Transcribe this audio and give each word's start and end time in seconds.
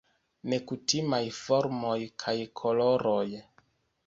Nekutimaj 0.53 1.21
formoj 1.41 1.99
kaj 2.25 2.35
koloroj. 2.63 3.25